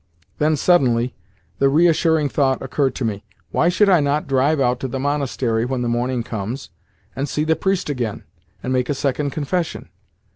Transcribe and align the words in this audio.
Then 0.39 0.55
suddenly 0.55 1.13
the 1.59 1.69
reassuring 1.69 2.27
thought 2.27 2.59
occurred 2.63 2.95
to 2.95 3.05
me: 3.05 3.23
"Why 3.51 3.69
should 3.69 3.87
I 3.87 3.99
not 3.99 4.25
drive 4.25 4.59
out 4.59 4.79
to 4.79 4.87
the 4.87 4.97
monastery 4.99 5.63
when 5.63 5.83
the 5.83 5.87
morning 5.87 6.23
comes, 6.23 6.71
and 7.15 7.29
see 7.29 7.43
the 7.43 7.55
priest 7.55 7.87
again, 7.87 8.23
and 8.63 8.73
make 8.73 8.89
a 8.89 8.95
second 8.95 9.29
confession?" 9.29 9.89